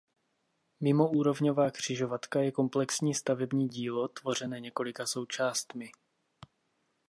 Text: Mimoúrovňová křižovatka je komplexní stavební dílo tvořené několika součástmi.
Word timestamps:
Mimoúrovňová 0.81 1.71
křižovatka 1.71 2.41
je 2.41 2.51
komplexní 2.51 3.13
stavební 3.13 3.67
dílo 3.67 4.07
tvořené 4.07 4.59
několika 4.59 5.05
součástmi. 5.05 5.91